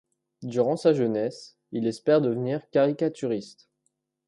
[0.41, 3.69] Durant sa jeunesse, il espère devenir caricaturiste.